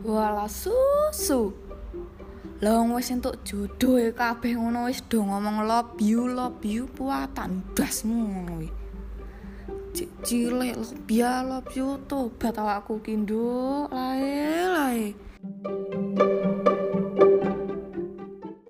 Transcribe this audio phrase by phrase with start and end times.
[0.00, 1.52] Wala susu.
[2.60, 7.64] Lah wis entuk jodoh e kabeh ngono wis do ngomong love you, love you puatan
[7.72, 8.68] dasmu ngono e.
[10.24, 14.59] cilik lo ya love you tobat awakku ki nduk lae lae.